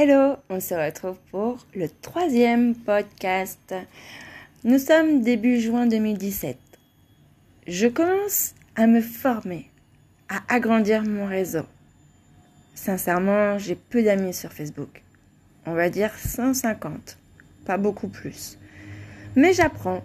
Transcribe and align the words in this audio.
Hello, 0.00 0.36
on 0.48 0.60
se 0.60 0.74
retrouve 0.74 1.16
pour 1.32 1.66
le 1.74 1.88
troisième 1.88 2.76
podcast. 2.76 3.74
Nous 4.62 4.78
sommes 4.78 5.22
début 5.22 5.58
juin 5.60 5.88
2017. 5.88 6.56
Je 7.66 7.88
commence 7.88 8.54
à 8.76 8.86
me 8.86 9.00
former, 9.00 9.68
à 10.28 10.54
agrandir 10.54 11.02
mon 11.02 11.26
réseau. 11.26 11.64
Sincèrement, 12.76 13.58
j'ai 13.58 13.74
peu 13.74 14.04
d'amis 14.04 14.34
sur 14.34 14.52
Facebook. 14.52 15.02
On 15.66 15.74
va 15.74 15.90
dire 15.90 16.14
150, 16.14 17.18
pas 17.66 17.76
beaucoup 17.76 18.06
plus. 18.06 18.56
Mais 19.34 19.52
j'apprends 19.52 20.04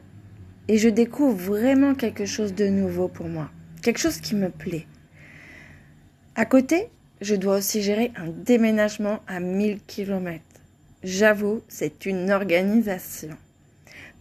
et 0.68 0.80
je 0.80 0.90
découvre 0.90 1.38
vraiment 1.38 1.94
quelque 1.94 2.26
chose 2.26 2.56
de 2.56 2.66
nouveau 2.68 3.10
pour 3.10 3.28
moi, 3.28 3.52
quelque 3.84 4.00
chose 4.00 4.20
qui 4.20 4.34
me 4.34 4.50
plaît. 4.50 4.88
À 6.34 6.46
côté, 6.46 6.90
je 7.24 7.36
dois 7.36 7.58
aussi 7.58 7.82
gérer 7.82 8.12
un 8.16 8.28
déménagement 8.28 9.22
à 9.28 9.40
1000 9.40 9.80
km. 9.88 10.44
J'avoue, 11.04 11.62
c'est 11.68 12.06
une 12.06 12.32
organisation. 12.32 13.36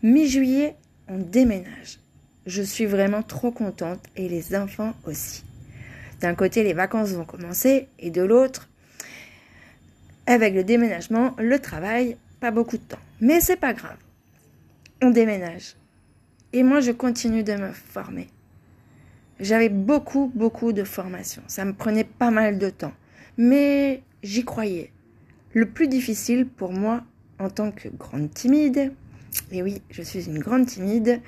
Mi-juillet, 0.03 0.77
on 1.09 1.19
déménage. 1.19 1.99
Je 2.47 2.63
suis 2.63 2.87
vraiment 2.87 3.23
trop 3.23 3.51
contente 3.51 4.05
et 4.17 4.29
les 4.29 4.55
enfants 4.57 4.95
aussi. 5.05 5.45
D'un 6.21 6.35
côté, 6.35 6.63
les 6.63 6.73
vacances 6.73 7.11
vont 7.11 7.25
commencer 7.25 7.89
et 7.99 8.11
de 8.11 8.23
l'autre, 8.23 8.69
avec 10.27 10.55
le 10.55 10.63
déménagement, 10.63 11.35
le 11.39 11.59
travail, 11.59 12.17
pas 12.41 12.53
beaucoup 12.53 12.77
de 12.77 12.83
temps. 12.83 12.99
Mais 13.21 13.41
c'est 13.41 13.57
pas 13.57 13.75
grave. 13.75 13.99
On 15.03 15.11
déménage. 15.11 15.75
Et 16.53 16.63
moi, 16.63 16.81
je 16.81 16.93
continue 16.93 17.43
de 17.43 17.55
me 17.55 17.73
former. 17.73 18.29
J'avais 19.43 19.69
beaucoup, 19.69 20.31
beaucoup 20.37 20.73
de 20.73 20.85
formations. 20.85 21.43
Ça 21.49 21.65
me 21.65 21.73
prenait 21.73 22.05
pas 22.05 22.31
mal 22.31 22.59
de 22.59 22.71
temps. 22.71 22.93
Mais 23.37 24.05
j'y 24.23 24.45
croyais. 24.45 24.93
Le 25.53 25.69
plus 25.69 25.89
difficile 25.89 26.47
pour 26.47 26.73
moi, 26.73 27.03
en 27.41 27.51
tant 27.51 27.73
que 27.73 27.89
grande 27.89 28.33
timide, 28.33 28.93
et 29.51 29.63
oui, 29.65 29.83
je 29.91 30.03
suis 30.03 30.27
une 30.27 30.39
grande 30.39 30.67
timide, 30.67 31.21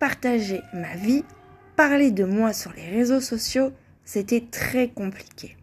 partager 0.00 0.60
ma 0.74 0.96
vie, 0.96 1.22
parler 1.76 2.10
de 2.10 2.24
moi 2.24 2.52
sur 2.52 2.72
les 2.72 2.88
réseaux 2.88 3.20
sociaux, 3.20 3.70
c'était 4.04 4.44
très 4.50 4.88
compliqué. 4.88 5.56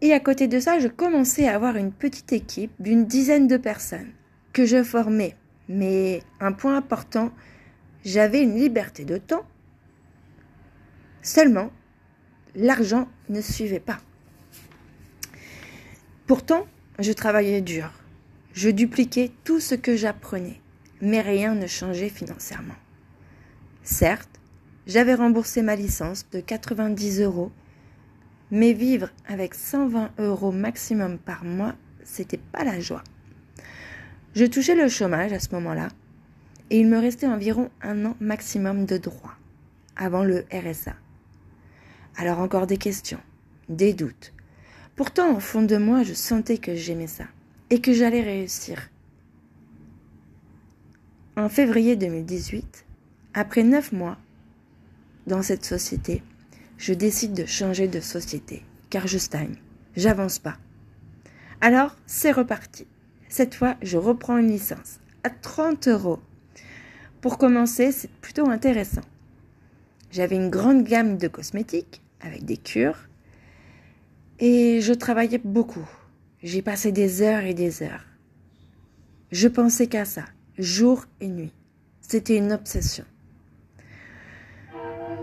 Et 0.00 0.12
à 0.12 0.18
côté 0.18 0.48
de 0.48 0.58
ça, 0.58 0.80
je 0.80 0.88
commençais 0.88 1.46
à 1.46 1.54
avoir 1.54 1.76
une 1.76 1.92
petite 1.92 2.32
équipe 2.32 2.72
d'une 2.80 3.06
dizaine 3.06 3.46
de 3.46 3.56
personnes 3.56 4.10
que 4.52 4.66
je 4.66 4.82
formais. 4.82 5.36
Mais 5.68 6.22
un 6.40 6.52
point 6.52 6.76
important, 6.76 7.30
j'avais 8.04 8.42
une 8.42 8.56
liberté 8.56 9.04
de 9.04 9.18
temps 9.18 9.46
Seulement, 11.26 11.72
l'argent 12.54 13.08
ne 13.30 13.40
suivait 13.40 13.80
pas. 13.80 13.98
Pourtant, 16.28 16.68
je 17.00 17.10
travaillais 17.10 17.62
dur. 17.62 17.90
Je 18.52 18.70
dupliquais 18.70 19.32
tout 19.42 19.58
ce 19.58 19.74
que 19.74 19.96
j'apprenais, 19.96 20.60
mais 21.00 21.20
rien 21.20 21.56
ne 21.56 21.66
changeait 21.66 22.10
financièrement. 22.10 22.76
Certes, 23.82 24.40
j'avais 24.86 25.16
remboursé 25.16 25.62
ma 25.62 25.74
licence 25.74 26.30
de 26.30 26.38
90 26.38 27.20
euros, 27.22 27.50
mais 28.52 28.72
vivre 28.72 29.08
avec 29.26 29.56
120 29.56 30.12
euros 30.20 30.52
maximum 30.52 31.18
par 31.18 31.44
mois, 31.44 31.74
c'était 32.04 32.38
pas 32.38 32.62
la 32.62 32.78
joie. 32.78 33.02
Je 34.36 34.44
touchais 34.44 34.76
le 34.76 34.88
chômage 34.88 35.32
à 35.32 35.40
ce 35.40 35.52
moment-là, 35.56 35.88
et 36.70 36.78
il 36.78 36.86
me 36.86 37.00
restait 37.00 37.26
environ 37.26 37.68
un 37.82 38.04
an 38.04 38.14
maximum 38.20 38.86
de 38.86 38.96
droit 38.96 39.34
avant 39.96 40.22
le 40.22 40.44
RSA. 40.52 40.94
Alors 42.18 42.38
encore 42.38 42.66
des 42.66 42.78
questions, 42.78 43.20
des 43.68 43.92
doutes. 43.92 44.32
Pourtant, 44.94 45.36
au 45.36 45.40
fond 45.40 45.62
de 45.62 45.76
moi, 45.76 46.02
je 46.02 46.14
sentais 46.14 46.56
que 46.56 46.74
j'aimais 46.74 47.06
ça 47.06 47.24
et 47.68 47.80
que 47.82 47.92
j'allais 47.92 48.22
réussir. 48.22 48.88
En 51.36 51.50
février 51.50 51.96
2018, 51.96 52.86
après 53.34 53.62
neuf 53.62 53.92
mois 53.92 54.16
dans 55.26 55.42
cette 55.42 55.66
société, 55.66 56.22
je 56.78 56.94
décide 56.94 57.34
de 57.34 57.44
changer 57.44 57.88
de 57.88 58.00
société, 58.00 58.62
car 58.88 59.06
je 59.06 59.18
stagne, 59.18 59.56
j'avance 59.96 60.38
pas. 60.38 60.56
Alors, 61.60 61.96
c'est 62.06 62.32
reparti. 62.32 62.86
Cette 63.28 63.54
fois, 63.54 63.76
je 63.82 63.98
reprends 63.98 64.38
une 64.38 64.50
licence 64.50 65.00
à 65.24 65.28
30 65.28 65.88
euros. 65.88 66.20
Pour 67.20 67.36
commencer, 67.36 67.92
c'est 67.92 68.10
plutôt 68.10 68.48
intéressant. 68.48 69.02
J'avais 70.10 70.36
une 70.36 70.48
grande 70.48 70.84
gamme 70.84 71.18
de 71.18 71.28
cosmétiques, 71.28 72.00
avec 72.20 72.44
des 72.44 72.56
cures. 72.56 73.08
Et 74.38 74.80
je 74.80 74.92
travaillais 74.92 75.40
beaucoup. 75.42 75.88
J'ai 76.42 76.62
passé 76.62 76.92
des 76.92 77.22
heures 77.22 77.44
et 77.44 77.54
des 77.54 77.82
heures. 77.82 78.04
Je 79.32 79.48
pensais 79.48 79.86
qu'à 79.86 80.04
ça, 80.04 80.24
jour 80.58 81.06
et 81.20 81.28
nuit. 81.28 81.52
C'était 82.00 82.36
une 82.36 82.52
obsession. 82.52 83.04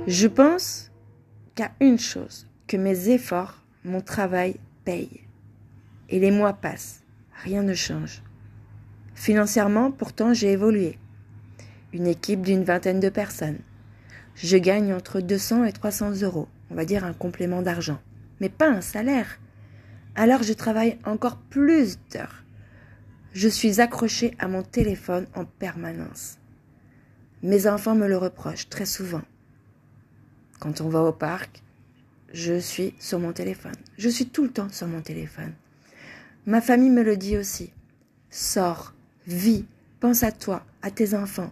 Je 0.07 0.27
pense 0.27 0.91
qu'à 1.55 1.71
une 1.79 1.99
chose, 1.99 2.47
que 2.67 2.75
mes 2.75 3.09
efforts, 3.09 3.63
mon 3.85 4.01
travail 4.01 4.55
paye. 4.83 5.21
Et 6.09 6.19
les 6.19 6.31
mois 6.31 6.53
passent, 6.53 7.03
rien 7.43 7.63
ne 7.63 7.73
change. 7.73 8.21
Financièrement, 9.15 9.91
pourtant, 9.91 10.33
j'ai 10.33 10.51
évolué. 10.51 10.97
Une 11.93 12.07
équipe 12.07 12.41
d'une 12.41 12.63
vingtaine 12.63 12.99
de 12.99 13.09
personnes. 13.09 13.59
Je 14.35 14.57
gagne 14.57 14.93
entre 14.93 15.21
200 15.21 15.63
et 15.65 15.71
300 15.71 16.21
euros 16.23 16.47
on 16.69 16.75
va 16.75 16.85
dire 16.85 17.03
un 17.03 17.13
complément 17.13 17.61
d'argent, 17.61 17.99
mais 18.39 18.49
pas 18.49 18.69
un 18.69 18.81
salaire. 18.81 19.39
Alors 20.15 20.43
je 20.43 20.53
travaille 20.53 20.97
encore 21.05 21.37
plus 21.37 21.97
d'heures. 22.11 22.43
Je 23.33 23.47
suis 23.47 23.81
accrochée 23.81 24.35
à 24.37 24.47
mon 24.47 24.61
téléphone 24.61 25.25
en 25.35 25.45
permanence. 25.45 26.37
Mes 27.41 27.67
enfants 27.67 27.95
me 27.95 28.07
le 28.07 28.17
reprochent 28.17 28.69
très 28.69 28.85
souvent. 28.85 29.23
Quand 30.59 30.81
on 30.81 30.89
va 30.89 31.01
au 31.01 31.11
parc, 31.11 31.63
je 32.31 32.59
suis 32.59 32.93
sur 32.99 33.19
mon 33.19 33.33
téléphone. 33.33 33.75
Je 33.97 34.07
suis 34.07 34.27
tout 34.27 34.43
le 34.43 34.51
temps 34.51 34.69
sur 34.69 34.87
mon 34.87 35.01
téléphone. 35.01 35.53
Ma 36.45 36.61
famille 36.61 36.89
me 36.89 37.03
le 37.03 37.17
dit 37.17 37.37
aussi. 37.37 37.73
Sors, 38.29 38.93
vis, 39.27 39.65
pense 39.99 40.23
à 40.23 40.31
toi, 40.31 40.65
à 40.81 40.91
tes 40.91 41.15
enfants. 41.15 41.51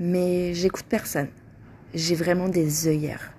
Mais 0.00 0.54
j'écoute 0.54 0.86
personne. 0.88 1.28
J'ai 1.94 2.14
vraiment 2.14 2.48
des 2.48 2.88
œillères. 2.88 3.35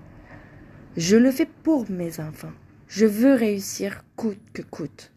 Je 0.98 1.16
le 1.16 1.30
fais 1.30 1.46
pour 1.46 1.90
mes 1.92 2.20
enfants. 2.20 2.52
Je 2.88 3.06
veux 3.06 3.36
réussir 3.36 4.04
coûte 4.16 4.42
que 4.52 4.64
coûte. 4.64 5.12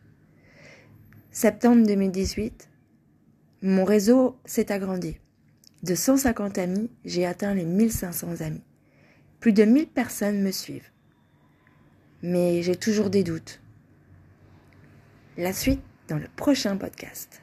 Septembre 1.30 1.86
2018, 1.86 2.68
mon 3.62 3.84
réseau 3.84 4.38
s'est 4.44 4.72
agrandi. 4.72 5.16
De 5.82 5.94
150 5.94 6.58
amis, 6.58 6.90
j'ai 7.06 7.24
atteint 7.24 7.54
les 7.54 7.64
1500 7.64 8.42
amis. 8.42 8.62
Plus 9.40 9.54
de 9.54 9.64
1000 9.64 9.86
personnes 9.86 10.42
me 10.42 10.50
suivent. 10.50 10.90
Mais 12.22 12.60
j'ai 12.60 12.76
toujours 12.76 13.08
des 13.08 13.24
doutes. 13.24 13.62
La 15.38 15.54
suite 15.54 15.80
dans 16.08 16.18
le 16.18 16.28
prochain 16.36 16.76
podcast. 16.76 17.40